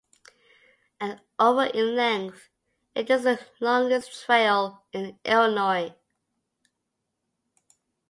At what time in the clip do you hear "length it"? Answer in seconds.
1.95-3.07